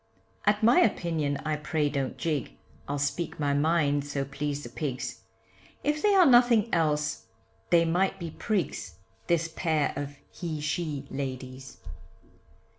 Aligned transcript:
At 0.47 0.63
my 0.63 0.79
opinion 0.79 1.37
I 1.45 1.57
pray 1.57 1.87
don't 1.87 2.17
gig, 2.17 2.53
I'll 2.87 2.97
speak 2.97 3.39
my 3.39 3.53
mind 3.53 4.03
so 4.03 4.25
please 4.25 4.63
the 4.63 4.69
pigs, 4.69 5.21
If 5.83 6.01
they 6.01 6.15
are 6.15 6.25
nothing 6.25 6.73
else, 6.73 7.27
they 7.69 7.85
might 7.85 8.17
be 8.19 8.31
prigs 8.31 8.95
This 9.27 9.47
pair 9.47 9.93
of 9.95 10.15
he 10.31 10.59
she 10.59 11.05
ladies. 11.11 11.77